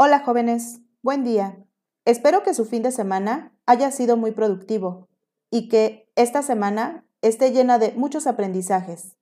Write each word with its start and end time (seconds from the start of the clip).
Hola 0.00 0.20
jóvenes, 0.20 0.80
buen 1.02 1.24
día. 1.24 1.58
Espero 2.04 2.44
que 2.44 2.54
su 2.54 2.64
fin 2.64 2.84
de 2.84 2.92
semana 2.92 3.58
haya 3.66 3.90
sido 3.90 4.16
muy 4.16 4.30
productivo 4.30 5.08
y 5.50 5.68
que 5.68 6.08
esta 6.14 6.42
semana 6.42 7.04
esté 7.20 7.50
llena 7.50 7.80
de 7.80 7.90
muchos 7.94 8.28
aprendizajes. 8.28 9.16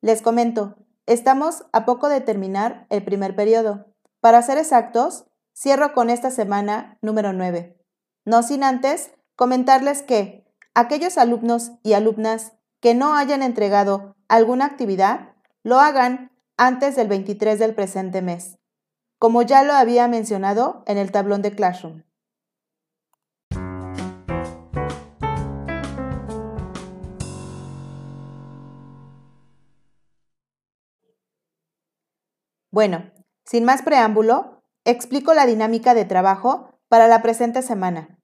Les 0.00 0.22
comento, 0.22 0.74
estamos 1.06 1.66
a 1.72 1.84
poco 1.84 2.08
de 2.08 2.20
terminar 2.20 2.88
el 2.90 3.04
primer 3.04 3.36
periodo. 3.36 3.86
Para 4.18 4.42
ser 4.42 4.58
exactos, 4.58 5.26
cierro 5.54 5.92
con 5.92 6.10
esta 6.10 6.32
semana 6.32 6.98
número 7.00 7.32
9. 7.32 7.80
No 8.24 8.42
sin 8.42 8.64
antes 8.64 9.12
comentarles 9.36 10.02
que 10.02 10.52
aquellos 10.74 11.16
alumnos 11.16 11.70
y 11.84 11.92
alumnas 11.92 12.54
que 12.80 12.96
no 12.96 13.14
hayan 13.14 13.44
entregado 13.44 14.16
alguna 14.26 14.64
actividad, 14.64 15.36
lo 15.62 15.78
hagan 15.78 16.32
antes 16.56 16.96
del 16.96 17.06
23 17.06 17.60
del 17.60 17.76
presente 17.76 18.20
mes, 18.20 18.58
como 19.20 19.42
ya 19.42 19.62
lo 19.62 19.74
había 19.74 20.08
mencionado 20.08 20.82
en 20.86 20.96
el 20.96 21.12
tablón 21.12 21.42
de 21.42 21.54
Classroom. 21.54 22.04
Bueno, 32.72 33.12
sin 33.44 33.64
más 33.64 33.82
preámbulo, 33.82 34.62
explico 34.86 35.34
la 35.34 35.44
dinámica 35.44 35.92
de 35.92 36.06
trabajo 36.06 36.70
para 36.88 37.06
la 37.06 37.20
presente 37.20 37.60
semana. 37.60 38.18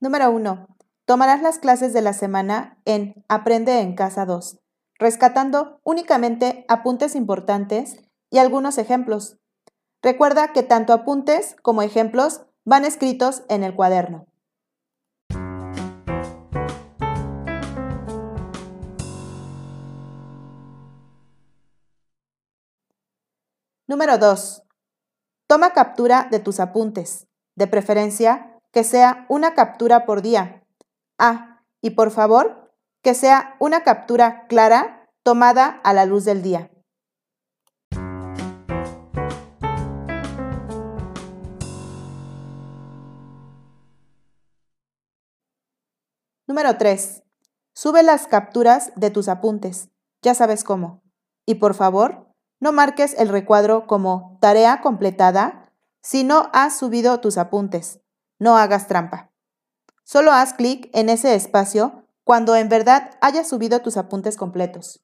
Número 0.00 0.30
1. 0.30 0.66
Tomarás 1.06 1.40
las 1.40 1.58
clases 1.58 1.94
de 1.94 2.02
la 2.02 2.12
semana 2.12 2.78
en 2.84 3.24
Aprende 3.30 3.80
en 3.80 3.94
Casa 3.94 4.26
2, 4.26 4.60
rescatando 4.98 5.80
únicamente 5.82 6.66
apuntes 6.68 7.14
importantes 7.14 8.05
y 8.36 8.38
algunos 8.38 8.76
ejemplos. 8.76 9.38
Recuerda 10.02 10.52
que 10.52 10.62
tanto 10.62 10.92
apuntes 10.92 11.56
como 11.62 11.80
ejemplos 11.80 12.42
van 12.66 12.84
escritos 12.84 13.44
en 13.48 13.64
el 13.64 13.74
cuaderno. 13.74 14.26
Número 23.86 24.18
2. 24.18 24.64
Toma 25.46 25.72
captura 25.72 26.28
de 26.30 26.38
tus 26.38 26.60
apuntes, 26.60 27.28
de 27.54 27.66
preferencia 27.66 28.60
que 28.70 28.84
sea 28.84 29.24
una 29.30 29.54
captura 29.54 30.04
por 30.04 30.20
día. 30.20 30.62
Ah, 31.18 31.62
y 31.80 31.92
por 31.92 32.10
favor, 32.10 32.70
que 33.02 33.14
sea 33.14 33.56
una 33.60 33.82
captura 33.82 34.46
clara 34.46 35.08
tomada 35.22 35.80
a 35.82 35.94
la 35.94 36.04
luz 36.04 36.26
del 36.26 36.42
día. 36.42 36.70
Número 46.48 46.78
3. 46.78 47.24
Sube 47.74 48.04
las 48.04 48.28
capturas 48.28 48.92
de 48.94 49.10
tus 49.10 49.28
apuntes. 49.28 49.88
Ya 50.22 50.32
sabes 50.32 50.62
cómo. 50.62 51.02
Y 51.44 51.56
por 51.56 51.74
favor, 51.74 52.32
no 52.60 52.70
marques 52.70 53.18
el 53.18 53.30
recuadro 53.30 53.88
como 53.88 54.38
tarea 54.40 54.80
completada 54.80 55.72
si 56.02 56.22
no 56.22 56.48
has 56.52 56.78
subido 56.78 57.18
tus 57.18 57.36
apuntes. 57.36 58.00
No 58.38 58.56
hagas 58.56 58.86
trampa. 58.86 59.32
Solo 60.04 60.30
haz 60.30 60.54
clic 60.54 60.88
en 60.92 61.08
ese 61.08 61.34
espacio 61.34 62.04
cuando 62.22 62.54
en 62.54 62.68
verdad 62.68 63.10
hayas 63.20 63.48
subido 63.48 63.80
tus 63.80 63.96
apuntes 63.96 64.36
completos. 64.36 65.02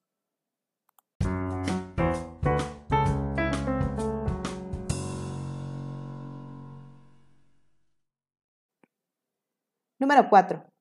Número 9.99 10.29
4. 10.31 10.72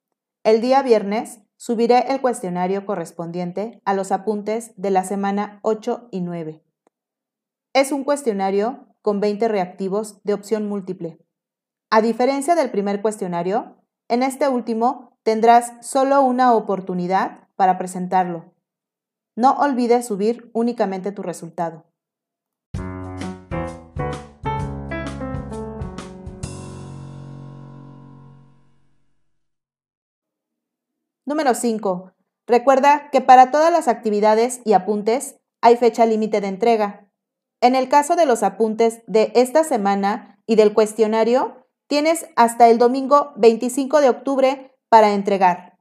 El 0.44 0.60
día 0.60 0.82
viernes 0.82 1.40
subiré 1.56 2.12
el 2.12 2.20
cuestionario 2.20 2.88
correspondiente 2.88 3.80
a 3.86 3.94
los 3.94 4.12
apuntes 4.12 4.74
de 4.76 4.90
la 4.90 5.04
semana 5.04 5.60
8 5.62 6.08
y 6.10 6.22
9. 6.22 6.64
Es 7.74 7.92
un 7.92 8.04
cuestionario 8.04 8.88
con 9.04 9.20
20 9.20 9.48
reactivos 9.48 10.20
de 10.24 10.34
opción 10.34 10.68
múltiple. 10.68 11.20
A 11.92 12.02
diferencia 12.02 12.56
del 12.56 12.72
primer 12.72 13.04
cuestionario, 13.04 13.78
en 14.08 14.24
este 14.24 14.48
último 14.48 15.16
tendrás 15.22 15.74
solo 15.88 16.24
una 16.24 16.56
oportunidad 16.56 17.48
para 17.56 17.78
presentarlo. 17.78 18.56
No 19.36 19.60
olvides 19.60 20.08
subir 20.08 20.50
únicamente 20.54 21.12
tu 21.12 21.22
resultado. 21.22 21.86
Número 31.32 31.54
5. 31.54 32.12
Recuerda 32.46 33.10
que 33.10 33.22
para 33.22 33.52
todas 33.52 33.72
las 33.72 33.88
actividades 33.88 34.60
y 34.66 34.74
apuntes 34.74 35.38
hay 35.62 35.78
fecha 35.78 36.06
límite 36.06 36.42
de 36.42 36.48
entrega. 36.48 37.10
En 37.62 37.74
el 37.74 37.88
caso 37.88 38.18
de 38.18 38.26
los 38.26 38.44
apuntes 38.44 39.02
de 39.08 39.32
esta 39.34 39.64
semana 39.64 40.44
y 40.46 40.58
del 40.58 40.74
cuestionario, 40.74 41.66
tienes 41.88 42.26
hasta 42.36 42.68
el 42.68 42.78
domingo 42.78 43.32
25 43.38 44.02
de 44.02 44.10
octubre 44.10 44.78
para 44.90 45.14
entregar. 45.14 45.78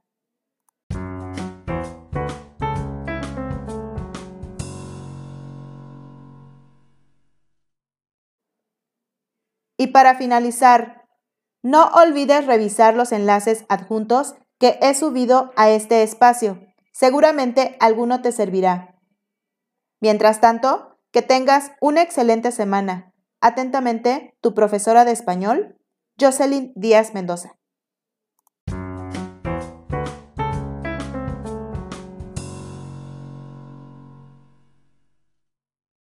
Y 9.77 9.87
para 9.87 10.15
finalizar, 10.15 11.09
no 11.61 11.87
olvides 11.87 12.45
revisar 12.45 12.95
los 12.95 13.11
enlaces 13.11 13.65
adjuntos 13.67 14.35
que 14.61 14.77
he 14.79 14.93
subido 14.93 15.51
a 15.55 15.71
este 15.71 16.03
espacio. 16.03 16.59
Seguramente 16.93 17.75
alguno 17.79 18.21
te 18.21 18.31
servirá. 18.31 18.95
Mientras 19.99 20.39
tanto, 20.39 20.99
que 21.11 21.23
tengas 21.23 21.71
una 21.81 22.03
excelente 22.03 22.51
semana. 22.51 23.11
Atentamente, 23.41 24.37
tu 24.39 24.53
profesora 24.53 25.03
de 25.03 25.13
español, 25.13 25.79
Jocelyn 26.19 26.73
Díaz 26.75 27.15
Mendoza. 27.15 27.57